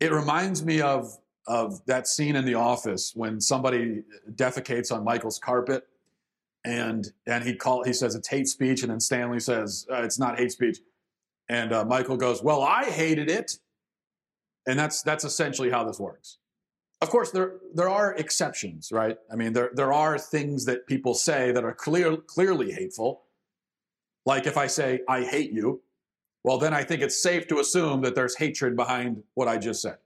it 0.00 0.12
reminds 0.12 0.64
me 0.64 0.80
of 0.80 1.18
of 1.48 1.84
that 1.86 2.06
scene 2.06 2.36
in 2.36 2.44
The 2.44 2.54
Office 2.54 3.12
when 3.16 3.40
somebody 3.40 4.02
defecates 4.34 4.92
on 4.92 5.02
Michael's 5.02 5.38
carpet, 5.38 5.88
and 6.64 7.10
and 7.26 7.42
he 7.42 7.56
call 7.56 7.82
he 7.82 7.92
says 7.92 8.14
it's 8.14 8.28
hate 8.28 8.46
speech, 8.46 8.82
and 8.82 8.92
then 8.92 9.00
Stanley 9.00 9.40
says 9.40 9.86
uh, 9.90 10.02
it's 10.02 10.18
not 10.18 10.38
hate 10.38 10.52
speech, 10.52 10.78
and 11.48 11.72
uh, 11.72 11.84
Michael 11.84 12.16
goes, 12.16 12.42
"Well, 12.42 12.62
I 12.62 12.84
hated 12.84 13.30
it," 13.30 13.58
and 14.66 14.78
that's 14.78 15.02
that's 15.02 15.24
essentially 15.24 15.70
how 15.70 15.84
this 15.84 15.98
works. 15.98 16.38
Of 17.00 17.10
course, 17.10 17.30
there 17.30 17.54
there 17.74 17.88
are 17.88 18.14
exceptions, 18.14 18.92
right? 18.92 19.16
I 19.32 19.36
mean, 19.36 19.52
there 19.54 19.70
there 19.74 19.92
are 19.92 20.18
things 20.18 20.66
that 20.66 20.86
people 20.86 21.14
say 21.14 21.52
that 21.52 21.64
are 21.64 21.74
clear 21.74 22.16
clearly 22.16 22.72
hateful. 22.72 23.22
Like 24.26 24.46
if 24.46 24.58
I 24.58 24.66
say 24.66 25.00
I 25.08 25.22
hate 25.22 25.52
you, 25.52 25.80
well, 26.44 26.58
then 26.58 26.74
I 26.74 26.82
think 26.84 27.00
it's 27.00 27.22
safe 27.22 27.48
to 27.48 27.60
assume 27.60 28.02
that 28.02 28.14
there's 28.14 28.36
hatred 28.36 28.76
behind 28.76 29.22
what 29.34 29.48
I 29.48 29.56
just 29.56 29.80
said. 29.80 29.96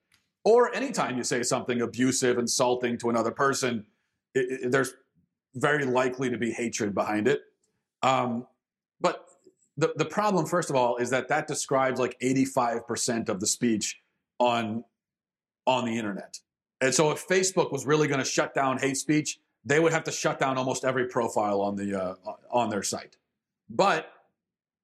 Or 0.44 0.74
anytime 0.74 1.16
you 1.16 1.24
say 1.24 1.42
something 1.42 1.82
abusive, 1.82 2.38
insulting 2.38 2.98
to 2.98 3.10
another 3.10 3.30
person, 3.30 3.86
it, 4.34 4.64
it, 4.64 4.70
there's 4.72 4.94
very 5.54 5.84
likely 5.84 6.30
to 6.30 6.38
be 6.38 6.50
hatred 6.50 6.94
behind 6.94 7.28
it. 7.28 7.42
Um, 8.02 8.46
but 9.00 9.28
the, 9.76 9.92
the 9.96 10.04
problem, 10.04 10.46
first 10.46 10.70
of 10.70 10.76
all, 10.76 10.96
is 10.96 11.10
that 11.10 11.28
that 11.28 11.46
describes 11.46 12.00
like 12.00 12.18
85% 12.20 13.28
of 13.28 13.40
the 13.40 13.46
speech 13.46 14.00
on, 14.38 14.84
on 15.66 15.84
the 15.84 15.96
internet. 15.96 16.38
And 16.80 16.92
so 16.92 17.12
if 17.12 17.26
Facebook 17.28 17.70
was 17.70 17.86
really 17.86 18.08
going 18.08 18.18
to 18.18 18.24
shut 18.24 18.54
down 18.54 18.78
hate 18.78 18.96
speech, 18.96 19.38
they 19.64 19.78
would 19.78 19.92
have 19.92 20.04
to 20.04 20.12
shut 20.12 20.40
down 20.40 20.58
almost 20.58 20.84
every 20.84 21.06
profile 21.06 21.60
on, 21.60 21.76
the, 21.76 22.00
uh, 22.00 22.14
on 22.50 22.68
their 22.68 22.82
site. 22.82 23.16
But 23.70 24.12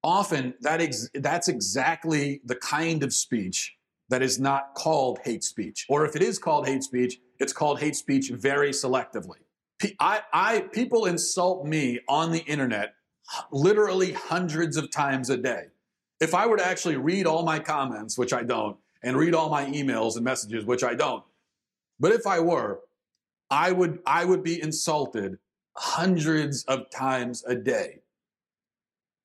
often 0.03 0.53
that 0.61 0.79
ex- 0.79 1.09
that's 1.15 1.49
exactly 1.49 2.41
the 2.45 2.55
kind 2.55 3.03
of 3.03 3.13
speech 3.13 3.75
that 4.09 4.21
is 4.21 4.39
not 4.39 4.73
called 4.75 5.19
hate 5.23 5.43
speech. 5.43 5.85
Or 5.89 6.05
if 6.05 6.15
it 6.15 6.21
is 6.21 6.39
called 6.39 6.67
hate 6.67 6.83
speech, 6.83 7.19
it's 7.39 7.53
called 7.53 7.79
hate 7.79 7.95
speech 7.95 8.29
very 8.29 8.71
selectively. 8.71 9.37
I, 9.99 10.21
I, 10.33 10.59
people 10.73 11.05
insult 11.05 11.65
me 11.65 11.99
on 12.07 12.31
the 12.31 12.39
internet 12.39 12.93
literally 13.51 14.11
hundreds 14.11 14.75
of 14.75 14.91
times 14.91 15.29
a 15.29 15.37
day. 15.37 15.65
If 16.19 16.33
I 16.33 16.47
were 16.47 16.57
to 16.57 16.65
actually 16.65 16.97
read 16.97 17.25
all 17.25 17.43
my 17.43 17.59
comments, 17.59 18.17
which 18.17 18.33
I 18.33 18.43
don't, 18.43 18.77
and 19.03 19.15
read 19.15 19.33
all 19.33 19.49
my 19.49 19.65
emails 19.67 20.15
and 20.15 20.25
messages, 20.25 20.65
which 20.65 20.83
I 20.83 20.95
don't, 20.95 21.23
but 21.99 22.11
if 22.11 22.27
I 22.27 22.39
were, 22.39 22.81
I 23.49 23.71
would, 23.71 23.99
I 24.05 24.25
would 24.25 24.43
be 24.43 24.61
insulted 24.61 25.37
hundreds 25.77 26.65
of 26.65 26.89
times 26.89 27.43
a 27.47 27.55
day. 27.55 27.99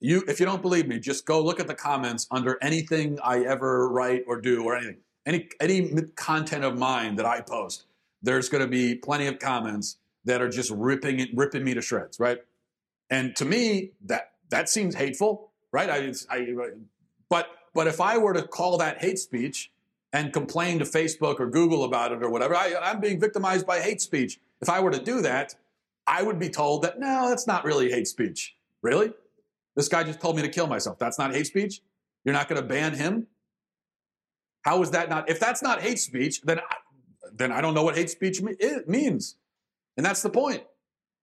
You, 0.05 0.23
if 0.29 0.39
you 0.39 0.45
don't 0.45 0.61
believe 0.61 0.87
me, 0.87 0.99
just 0.99 1.25
go 1.25 1.43
look 1.43 1.59
at 1.59 1.67
the 1.67 1.75
comments 1.75 2.27
under 2.31 2.59
anything 2.63 3.19
I 3.25 3.41
ever 3.45 3.89
write 3.89 4.25
or 4.27 4.39
do 4.39 4.63
or 4.63 4.77
anything. 4.77 4.99
Any, 5.25 5.49
any 5.63 6.03
content 6.15 6.63
of 6.63 6.77
mine 6.77 7.17
that 7.17 7.25
I 7.25 7.41
post, 7.41 7.87
there's 8.23 8.51
going 8.51 8.63
to 8.63 8.69
be 8.69 8.97
plenty 8.97 9.29
of 9.29 9.39
comments 9.39 9.97
that 10.27 10.43
are 10.43 10.51
just 10.51 10.71
ripping 10.71 11.27
ripping 11.35 11.65
me 11.65 11.73
to 11.73 11.81
shreds, 11.81 12.21
right? 12.21 12.37
And 13.09 13.35
to 13.37 13.47
me, 13.47 13.93
that 14.05 14.33
that 14.51 14.69
seems 14.69 14.95
hateful, 14.95 15.53
right? 15.73 15.89
I, 15.89 16.13
I, 16.31 16.55
but 17.31 17.49
but 17.73 17.87
if 17.87 17.99
I 17.99 18.19
were 18.19 18.35
to 18.35 18.43
call 18.43 18.77
that 18.79 19.01
hate 19.01 19.19
speech, 19.19 19.71
and 20.13 20.35
complain 20.35 20.81
to 20.81 20.85
Facebook 20.85 21.41
or 21.41 21.47
Google 21.47 21.83
about 21.83 22.13
it 22.13 22.23
or 22.23 22.29
whatever. 22.29 22.55
I, 22.55 22.75
I'm 22.81 23.01
being 23.01 23.19
victimized 23.19 23.67
by 23.67 23.81
hate 23.81 24.03
speech. 24.03 24.39
If 24.61 24.69
I 24.69 24.81
were 24.81 24.91
to 24.91 25.03
do 25.03 25.23
that, 25.23 25.57
I 26.07 26.23
would 26.23 26.39
be 26.39 26.51
told 26.51 26.83
that 26.83 27.01
no, 27.01 27.31
that's 27.31 27.47
not 27.47 27.65
really 27.65 27.91
hate 27.91 28.07
speech. 28.07 28.55
Really? 28.83 29.13
This 29.77 29.89
guy 29.89 30.05
just 30.05 30.21
told 30.21 30.37
me 30.37 30.43
to 30.43 30.49
kill 30.49 30.67
myself. 30.67 30.99
That's 30.99 31.19
not 31.19 31.35
hate 31.35 31.47
speech? 31.47 31.81
You're 32.25 32.35
not 32.35 32.49
going 32.49 32.61
to 32.61 32.67
ban 32.67 32.95
him? 32.95 33.27
How 34.63 34.81
is 34.83 34.91
that 34.93 35.11
not? 35.11 35.29
If 35.29 35.41
that's 35.41 35.63
not 35.63 35.83
hate 35.83 35.99
speech, 35.99 36.41
then 36.43 36.59
I, 36.59 36.77
then 37.33 37.53
I 37.53 37.61
don't 37.61 37.75
know 37.75 37.83
what 37.83 37.97
hate 37.97 38.11
speech 38.11 38.41
me, 38.41 38.55
means. 38.87 39.37
And 39.97 40.05
that's 40.05 40.23
the 40.23 40.31
point. 40.31 40.63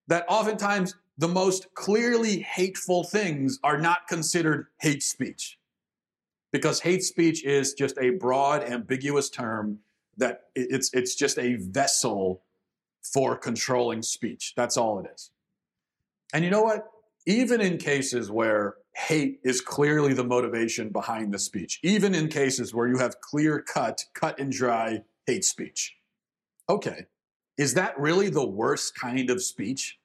That 0.08 0.25
oftentimes 0.27 0.96
the 1.17 1.27
most 1.27 1.74
clearly 1.74 2.39
hateful 2.41 3.03
things 3.03 3.60
are 3.63 3.79
not 3.79 4.08
considered 4.08 4.67
hate 4.79 5.03
speech. 5.03 5.58
Because 6.51 6.81
hate 6.81 7.03
speech 7.03 7.43
is 7.46 7.74
just 7.74 7.98
a 7.98 8.12
broad, 8.12 8.63
ambiguous 8.63 9.29
term 9.29 9.79
that 10.17 10.43
it's, 10.55 10.93
it's 10.93 11.15
just 11.15 11.39
a 11.39 11.55
vessel 11.55 12.43
for 13.01 13.38
controlling 13.38 14.01
speech. 14.01 14.53
That's 14.55 14.77
all 14.77 15.00
it 15.00 15.10
is. 15.13 15.31
And 16.34 16.43
you 16.43 16.51
know 16.51 16.62
what? 16.62 16.88
Even 17.25 17.62
in 17.62 17.78
cases 17.78 18.32
where 18.32 18.75
hate 18.96 19.40
is 19.44 19.62
clearly 19.62 20.13
the 20.13 20.24
motivation 20.24 20.90
behind 20.90 21.34
the 21.34 21.40
speech, 21.40 21.80
even 21.84 22.13
in 22.16 22.28
cases 22.28 22.74
where 22.74 22.88
you 22.88 22.98
have 22.98 23.22
clear 23.22 23.62
cut, 23.62 24.04
cut 24.13 24.40
and 24.40 24.51
dry 24.51 25.04
hate 25.28 25.46
speech. 25.46 25.96
Okay, 26.70 27.06
is 27.58 27.74
that 27.75 28.00
really 28.00 28.30
the 28.30 28.46
worst 28.46 28.96
kind 28.96 29.30
of 29.30 29.42
speech? 29.44 30.00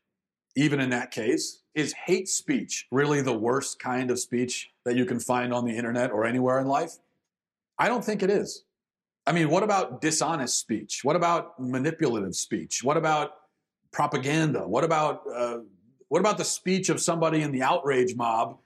Even 0.57 0.81
in 0.81 0.91
that 0.91 1.11
case, 1.11 1.63
is 1.75 1.93
hate 1.93 2.29
speech 2.29 2.87
really 2.91 3.21
the 3.21 3.37
worst 3.37 3.79
kind 3.79 4.11
of 4.11 4.19
speech 4.19 4.71
that 4.85 4.97
you 4.97 5.05
can 5.05 5.21
find 5.21 5.53
on 5.53 5.65
the 5.65 5.77
internet 5.77 6.11
or 6.11 6.25
anywhere 6.25 6.59
in 6.59 6.67
life? 6.67 6.93
I 7.79 7.89
don't 7.89 8.05
think 8.05 8.23
it 8.23 8.31
is. 8.31 8.65
I 9.27 9.33
mean, 9.33 9.51
what 9.51 9.63
about 9.63 10.01
dishonest 10.01 10.59
speech? 10.59 11.01
What 11.03 11.17
about 11.17 11.61
manipulative 11.61 12.35
speech? 12.35 12.83
What 12.83 12.97
about 12.97 13.33
propaganda? 13.93 14.67
What 14.67 14.85
about 14.85 15.23
uh, 15.35 15.59
what 16.09 16.21
about 16.21 16.39
the 16.39 16.45
speech 16.45 16.89
of 16.89 17.01
somebody 17.01 17.43
in 17.43 17.53
the 17.53 17.63
outrage 17.63 18.15
mob 18.15 18.59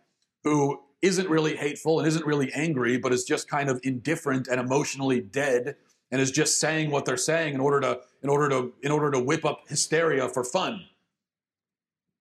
who 0.44 0.80
isn't 1.02 1.28
really 1.28 1.56
hateful 1.56 1.99
and 1.99 2.06
isn't 2.06 2.26
really 2.26 2.52
angry, 2.52 2.99
but 2.99 3.12
is 3.12 3.25
just 3.25 3.49
kind 3.49 3.70
of 3.70 3.80
indifferent 3.82 4.49
and 4.49 4.61
emotionally 4.61 5.20
dead 5.20 5.76
and 6.11 6.20
is 6.20 6.30
just 6.30 6.61
saying 6.61 6.90
what 6.90 7.04
they're 7.04 7.16
saying 7.16 7.54
in 7.54 7.61
order 7.61 7.80
to 7.80 8.00
in 8.23 8.28
order 8.28 8.49
to 8.49 8.73
in 8.82 8.90
order 8.90 9.11
to 9.11 9.18
whip 9.18 9.44
up 9.44 9.62
hysteria 9.68 10.28
for 10.28 10.44
fun? 10.44 10.85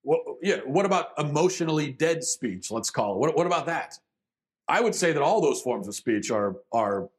What, 0.04 0.22
yeah, 0.42 0.58
what 0.66 0.86
about 0.86 1.08
emotionally 1.18 1.92
dead 1.92 2.24
speech? 2.24 2.72
Let's 2.72 2.90
call 2.90 3.16
it. 3.16 3.20
What, 3.20 3.36
what 3.36 3.46
about 3.46 3.66
that? 3.66 3.96
I 4.68 4.80
would 4.82 4.96
say 4.96 5.12
that 5.12 5.22
all 5.22 5.42
those 5.42 5.62
forms 5.62 5.88
of 5.88 5.96
speech 5.96 6.32
are 6.32 6.56
are 6.72 7.10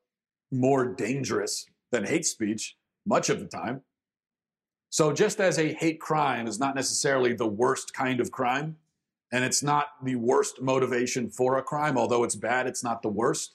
more 0.50 0.87
dangerous 0.87 1.66
than 1.90 2.04
hate 2.04 2.25
speech 2.25 2.76
much 3.07 3.28
of 3.28 3.40
the 3.40 3.47
time. 3.47 3.83
So 4.90 5.12
just 5.12 5.40
as 5.40 5.59
a 5.59 5.73
hate 5.75 6.00
crime 6.00 6.49
is 6.49 6.59
not 6.59 6.75
necessarily 6.75 7.32
the 7.32 7.47
worst 7.47 7.94
kind 7.94 8.20
of 8.20 8.32
crime, 8.32 8.76
and 9.32 9.44
it's 9.44 9.62
not 9.62 9.87
the 10.02 10.16
worst 10.16 10.61
motivation 10.61 11.30
for 11.30 11.59
a 11.59 11.62
crime, 11.62 11.97
although 11.97 12.25
it's 12.25 12.35
bad, 12.35 12.66
it's 12.66 12.82
not 12.82 13.00
the 13.00 13.09
worst. 13.09 13.54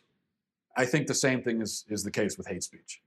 I 0.78 0.86
think 0.86 1.08
the 1.08 1.14
same 1.14 1.44
thing 1.44 1.62
is, 1.62 1.84
is 1.90 2.04
the 2.04 2.12
case 2.12 2.38
with 2.38 2.48
hate 2.48 2.64
speech. 2.64 3.02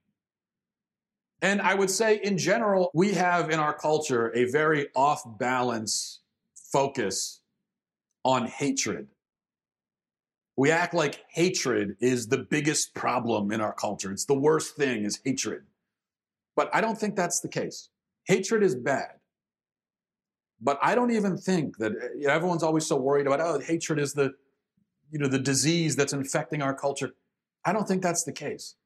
And 1.41 1.63
I 1.63 1.75
would 1.75 1.91
say, 1.91 2.21
in 2.23 2.37
general, 2.37 2.91
we 2.93 3.13
have 3.13 3.49
in 3.51 3.61
our 3.61 3.73
culture 3.73 4.31
a 4.35 4.45
very 4.45 4.89
off 4.95 5.23
balance 5.39 6.21
focus 6.55 7.41
on 8.25 8.47
hatred. 8.47 9.09
We 10.57 10.71
act 10.71 10.93
like 10.93 11.25
hatred 11.31 11.97
is 12.01 12.27
the 12.27 12.39
biggest 12.39 12.93
problem 12.93 13.53
in 13.53 13.61
our 13.61 13.73
culture. 13.73 14.11
It's 14.11 14.25
the 14.25 14.35
worst 14.35 14.77
thing 14.77 15.05
is 15.05 15.21
hatred. 15.25 15.63
But 16.57 16.69
I 16.75 16.81
don't 16.81 16.99
think 16.99 17.15
that's 17.15 17.41
the 17.41 17.49
case. 17.49 17.89
Hatred 18.29 18.63
is 18.63 18.75
bad. 18.75 19.13
But 20.61 20.79
I 20.83 20.95
don't 20.95 21.11
even 21.11 21.37
think 21.37 21.79
that 21.79 21.93
eh, 21.93 22.09
you 22.19 22.27
know, 22.27 22.33
everyone's 22.33 22.63
always 22.63 22.87
so 22.87 22.97
worried 22.97 23.27
about, 23.27 23.41
oh, 23.41 23.59
hatred 23.59 23.99
is 23.99 24.13
the, 24.13 24.35
you 25.11 25.19
know, 25.19 25.29
the 25.29 25.39
disease 25.39 25.97
that's 25.97 26.13
infecting 26.13 26.63
our 26.63 26.75
culture. 26.75 27.13
I 27.65 27.73
don't 27.73 27.89
think 27.89 28.03
that's 28.03 28.25
the 28.25 28.33
case. 28.33 28.77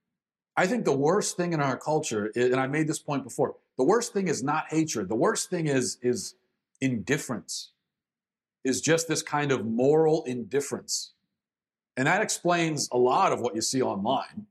I 0.57 0.67
think 0.67 0.85
the 0.85 0.97
worst 0.97 1.37
thing 1.37 1.53
in 1.53 1.61
our 1.61 1.77
culture, 1.77 2.31
and 2.37 2.57
I 2.57 2.67
made 2.67 2.87
this 2.87 2.99
point 2.99 3.25
before, 3.25 3.57
the 3.79 3.85
worst 3.85 4.13
thing 4.13 4.29
is 4.29 4.43
not 4.43 4.67
hatred. 4.69 5.09
The 5.09 5.17
worst 5.17 5.51
thing 5.51 5.67
is, 5.67 5.99
is 6.03 6.35
indifference, 6.81 7.73
is 8.65 8.81
just 8.81 9.09
this 9.09 9.23
kind 9.23 9.51
of 9.51 9.65
moral 9.65 10.25
indifference. 10.25 11.15
And 11.97 12.07
that 12.07 12.23
explains 12.23 12.89
a 12.93 12.99
lot 12.99 13.33
of 13.33 13.41
what 13.41 13.55
you 13.55 13.63
see 13.63 13.83
online. 13.83 14.47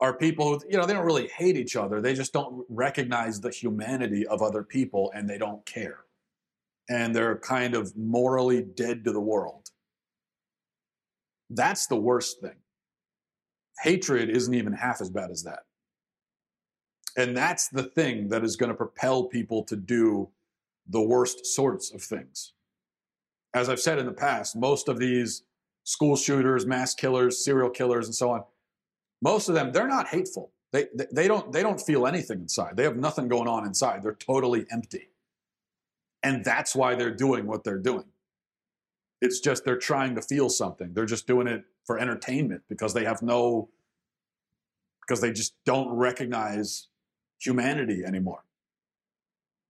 Are 0.00 0.14
people 0.14 0.48
who, 0.48 0.60
you 0.68 0.78
know, 0.78 0.86
they 0.86 0.94
don't 0.94 1.04
really 1.04 1.28
hate 1.28 1.56
each 1.56 1.76
other. 1.76 2.00
They 2.00 2.14
just 2.14 2.32
don't 2.32 2.64
recognize 2.68 3.40
the 3.40 3.50
humanity 3.50 4.26
of 4.26 4.40
other 4.42 4.62
people 4.62 5.12
and 5.14 5.28
they 5.28 5.36
don't 5.36 5.64
care. 5.66 6.00
And 6.88 7.14
they're 7.14 7.36
kind 7.36 7.74
of 7.74 7.94
morally 7.96 8.62
dead 8.62 9.04
to 9.04 9.12
the 9.12 9.20
world. 9.20 9.68
That's 11.50 11.86
the 11.86 11.96
worst 11.96 12.40
thing 12.40 12.56
hatred 13.80 14.28
isn't 14.28 14.54
even 14.54 14.72
half 14.72 15.00
as 15.00 15.10
bad 15.10 15.30
as 15.30 15.42
that. 15.44 15.60
And 17.16 17.36
that's 17.36 17.68
the 17.68 17.82
thing 17.82 18.28
that 18.28 18.44
is 18.44 18.56
going 18.56 18.68
to 18.68 18.74
propel 18.74 19.24
people 19.24 19.64
to 19.64 19.76
do 19.76 20.28
the 20.88 21.00
worst 21.00 21.46
sorts 21.46 21.92
of 21.92 22.02
things. 22.02 22.52
As 23.52 23.68
I've 23.68 23.80
said 23.80 23.98
in 23.98 24.06
the 24.06 24.12
past, 24.12 24.54
most 24.54 24.88
of 24.88 24.98
these 24.98 25.42
school 25.84 26.14
shooters, 26.14 26.66
mass 26.66 26.94
killers, 26.94 27.44
serial 27.44 27.70
killers, 27.70 28.06
and 28.06 28.14
so 28.14 28.30
on, 28.30 28.44
most 29.22 29.48
of 29.48 29.54
them, 29.54 29.72
they're 29.72 29.88
not 29.88 30.08
hateful. 30.08 30.52
They, 30.72 30.86
they, 30.94 31.06
they, 31.12 31.28
don't, 31.28 31.52
they 31.52 31.62
don't 31.62 31.80
feel 31.80 32.06
anything 32.06 32.40
inside. 32.40 32.76
They 32.76 32.84
have 32.84 32.96
nothing 32.96 33.28
going 33.28 33.48
on 33.48 33.66
inside. 33.66 34.02
They're 34.02 34.14
totally 34.14 34.66
empty. 34.70 35.10
And 36.22 36.44
that's 36.44 36.74
why 36.74 36.94
they're 36.94 37.14
doing 37.14 37.46
what 37.46 37.64
they're 37.64 37.78
doing. 37.78 38.04
It's 39.20 39.40
just 39.40 39.64
they're 39.64 39.78
trying 39.78 40.14
to 40.14 40.22
feel 40.22 40.48
something. 40.48 40.92
They're 40.94 41.06
just 41.06 41.26
doing 41.26 41.46
it 41.46 41.64
for 41.84 41.98
entertainment 41.98 42.62
because 42.68 42.94
they 42.94 43.04
have 43.04 43.22
no, 43.22 43.68
because 45.06 45.20
they 45.20 45.32
just 45.32 45.54
don't 45.64 45.90
recognize 45.90 46.88
humanity 47.38 48.04
anymore. 48.04 48.44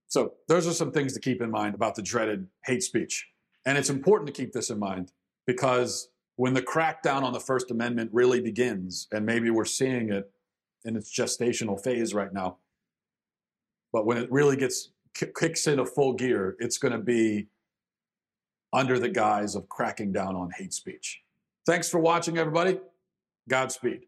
So, 0.09 0.35
those 0.49 0.67
are 0.67 0.73
some 0.73 0.91
things 0.91 1.13
to 1.15 1.21
keep 1.21 1.41
in 1.41 1.51
mind 1.51 1.75
about 1.75 1.95
the 1.95 2.03
dreaded 2.03 2.49
hate 2.65 2.83
speech. 2.83 3.29
And 3.65 3.79
it's 3.79 3.91
important 3.91 4.27
to 4.27 4.33
keep 4.33 4.53
this 4.53 4.71
in 4.71 4.79
mind 4.79 5.13
because 5.47 6.09
when 6.41 6.55
the 6.55 6.63
crackdown 6.63 7.23
on 7.23 7.35
the 7.35 7.39
First 7.39 7.71
Amendment 7.71 8.09
really 8.15 8.41
begins, 8.41 9.09
and 9.13 9.27
maybe 9.27 9.51
we're 9.51 9.67
seeing 9.67 10.11
it 10.11 10.31
in 10.87 10.97
its 10.97 11.15
gestational 11.15 11.79
phase 11.79 12.15
right 12.15 12.33
now, 12.33 12.57
but 13.93 14.07
when 14.07 14.17
it 14.17 14.33
really 14.33 14.57
gets 14.57 14.89
kicks 15.13 15.67
into 15.67 15.85
full 15.85 16.15
gear, 16.15 16.57
it's 16.59 16.79
going 16.79 16.93
to 16.93 16.99
be 16.99 17.49
under 18.73 18.99
the 18.99 19.11
guise 19.11 19.55
of 19.55 19.69
cracking 19.69 20.13
down 20.13 20.35
on 20.35 20.51
hate 20.57 20.73
speech. 20.73 21.21
Thanks 21.67 21.91
for 21.91 22.01
watching, 22.01 22.39
everybody. 22.39 22.81
Godspeed. 23.47 24.07